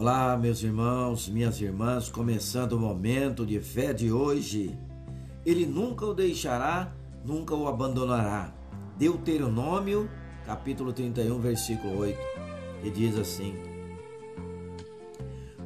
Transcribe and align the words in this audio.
Olá, 0.00 0.34
meus 0.34 0.62
irmãos, 0.62 1.28
minhas 1.28 1.60
irmãs, 1.60 2.08
começando 2.08 2.72
o 2.72 2.78
momento 2.78 3.44
de 3.44 3.60
fé 3.60 3.92
de 3.92 4.10
hoje. 4.10 4.74
Ele 5.44 5.66
nunca 5.66 6.06
o 6.06 6.14
deixará, 6.14 6.90
nunca 7.22 7.54
o 7.54 7.68
abandonará. 7.68 8.50
Deuteronômio, 8.96 10.08
capítulo 10.46 10.90
31, 10.90 11.38
versículo 11.38 11.98
8, 11.98 12.18
que 12.80 12.90
diz 12.90 13.18
assim: 13.18 13.54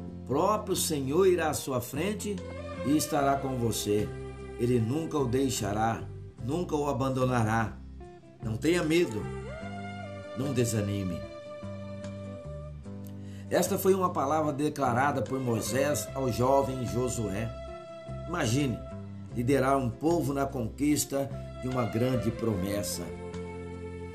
O 0.03 0.27
próprio 0.27 0.75
Senhor 0.75 1.27
irá 1.27 1.51
à 1.51 1.53
sua 1.53 1.79
frente 1.79 2.35
e 2.85 2.97
estará 2.97 3.37
com 3.37 3.55
você. 3.55 4.05
Ele 4.59 4.81
nunca 4.81 5.17
o 5.17 5.25
deixará, 5.25 6.03
nunca 6.43 6.75
o 6.75 6.89
abandonará. 6.89 7.77
Não 8.43 8.57
tenha 8.57 8.83
medo, 8.83 9.23
não 10.37 10.51
desanime. 10.51 11.34
Esta 13.49 13.77
foi 13.77 13.93
uma 13.93 14.09
palavra 14.09 14.51
declarada 14.51 15.21
por 15.21 15.39
Moisés 15.39 16.07
ao 16.15 16.31
jovem 16.31 16.85
Josué. 16.87 17.47
Imagine 18.27 18.79
liderar 19.35 19.77
um 19.77 19.89
povo 19.89 20.33
na 20.33 20.47
conquista 20.47 21.29
de 21.61 21.67
uma 21.67 21.85
grande 21.85 22.31
promessa. 22.31 23.03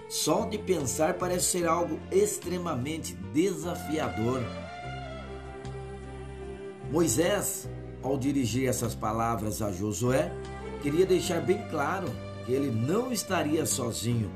Só 0.09 0.47
de 0.47 0.59
pensar 0.59 1.15
parece 1.15 1.47
ser 1.47 1.69
algo 1.69 2.01
extremamente 2.11 3.15
desafiador. 3.33 4.43
Moisés, 6.91 7.69
ao 8.03 8.19
dirigir 8.19 8.69
essas 8.69 8.97
palavras 8.97 9.63
a 9.63 9.71
Josué, 9.71 10.33
queria 10.83 11.07
deixar 11.07 11.41
bem 11.41 11.65
claro 11.69 12.09
que 12.45 12.53
ele 12.53 12.73
não 12.73 13.13
estaria 13.13 13.65
sozinho, 13.65 14.29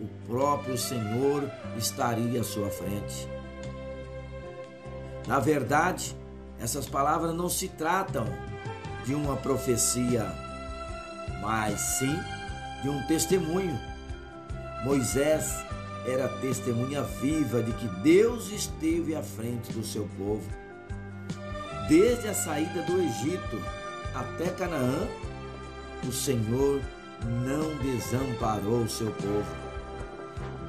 o 0.00 0.06
próprio 0.28 0.78
Senhor 0.78 1.50
estaria 1.76 2.40
à 2.40 2.44
sua 2.44 2.70
frente. 2.70 3.37
Na 5.28 5.38
verdade, 5.38 6.16
essas 6.58 6.86
palavras 6.86 7.34
não 7.34 7.50
se 7.50 7.68
tratam 7.68 8.26
de 9.04 9.14
uma 9.14 9.36
profecia, 9.36 10.26
mas 11.42 11.78
sim 11.98 12.18
de 12.82 12.88
um 12.88 13.02
testemunho. 13.02 13.78
Moisés 14.82 15.62
era 16.06 16.28
testemunha 16.40 17.02
viva 17.02 17.62
de 17.62 17.72
que 17.72 17.86
Deus 18.00 18.50
esteve 18.50 19.14
à 19.14 19.22
frente 19.22 19.70
do 19.70 19.84
seu 19.84 20.08
povo. 20.16 20.48
Desde 21.90 22.28
a 22.28 22.34
saída 22.34 22.80
do 22.84 22.98
Egito 22.98 23.60
até 24.14 24.48
Canaã, 24.48 25.06
o 26.08 26.10
Senhor 26.10 26.80
não 27.44 27.76
desamparou 27.82 28.84
o 28.84 28.88
seu 28.88 29.10
povo. 29.10 29.56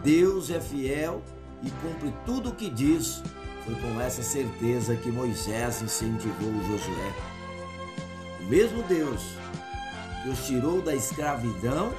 Deus 0.03 0.49
é 0.49 0.59
fiel 0.59 1.21
e 1.63 1.71
cumpre 1.71 2.13
tudo 2.25 2.49
o 2.49 2.55
que 2.55 2.69
diz 2.69 3.23
foi 3.69 3.75
com 3.75 4.01
essa 4.01 4.23
certeza 4.23 4.95
que 4.95 5.11
Moisés 5.11 5.81
incentivou 5.81 6.51
Josué. 6.67 7.13
O 8.39 8.43
mesmo 8.45 8.81
Deus 8.83 9.35
que 10.23 10.29
os 10.29 10.45
tirou 10.47 10.81
da 10.81 10.95
escravidão 10.95 11.93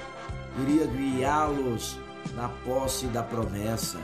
iria 0.62 0.86
guiá-los 0.86 1.98
na 2.34 2.48
posse 2.48 3.06
da 3.06 3.22
promessa. 3.22 3.98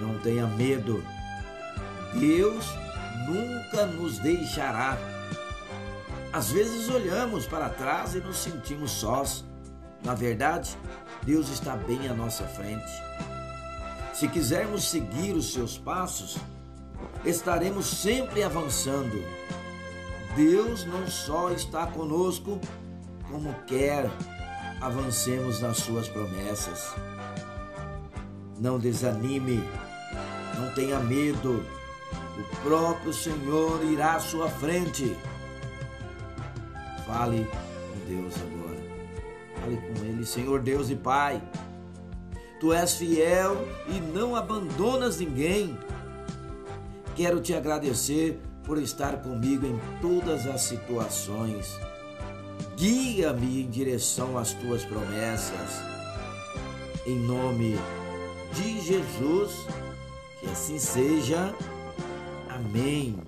Não 0.00 0.18
tenha 0.18 0.46
medo. 0.46 1.04
Deus 2.18 2.66
nunca 3.28 3.86
nos 3.86 4.18
deixará. 4.18 4.98
Às 6.32 6.50
vezes 6.50 6.88
olhamos 6.88 7.46
para 7.46 7.68
trás 7.68 8.14
e 8.14 8.20
nos 8.20 8.38
sentimos 8.38 8.90
sós. 8.90 9.44
Na 10.02 10.14
verdade, 10.14 10.76
Deus 11.22 11.48
está 11.50 11.76
bem 11.76 12.08
à 12.08 12.14
nossa 12.14 12.44
frente. 12.44 12.90
Se 14.12 14.26
quisermos 14.28 14.90
seguir 14.90 15.32
os 15.32 15.52
seus 15.52 15.78
passos, 15.78 16.38
estaremos 17.24 17.86
sempre 17.86 18.42
avançando. 18.42 19.22
Deus 20.36 20.84
não 20.84 21.06
só 21.06 21.50
está 21.50 21.86
conosco, 21.86 22.60
como 23.30 23.52
quer 23.66 24.10
avancemos 24.80 25.60
nas 25.60 25.78
suas 25.78 26.08
promessas. 26.08 26.94
Não 28.58 28.78
desanime, 28.78 29.62
não 30.58 30.72
tenha 30.74 30.98
medo, 30.98 31.64
o 32.38 32.56
próprio 32.62 33.12
Senhor 33.12 33.84
irá 33.84 34.14
à 34.14 34.20
sua 34.20 34.48
frente. 34.48 35.16
Fale 37.06 37.44
com 37.44 38.08
Deus 38.08 38.34
agora. 38.36 38.80
Fale 39.60 39.76
com 39.76 40.04
Ele, 40.04 40.24
Senhor 40.24 40.60
Deus 40.60 40.90
e 40.90 40.96
Pai. 40.96 41.42
Tu 42.58 42.72
és 42.72 42.94
fiel 42.94 43.56
e 43.88 44.00
não 44.00 44.36
abandonas 44.36 45.18
ninguém. 45.18 45.78
Quero 47.20 47.38
te 47.38 47.52
agradecer 47.52 48.40
por 48.64 48.78
estar 48.78 49.20
comigo 49.20 49.66
em 49.66 49.78
todas 50.00 50.46
as 50.46 50.62
situações. 50.62 51.78
Guia-me 52.78 53.60
em 53.60 53.68
direção 53.68 54.38
às 54.38 54.54
tuas 54.54 54.86
promessas. 54.86 55.82
Em 57.06 57.16
nome 57.16 57.76
de 58.54 58.80
Jesus, 58.80 59.52
que 60.40 60.46
assim 60.46 60.78
seja. 60.78 61.54
Amém. 62.48 63.18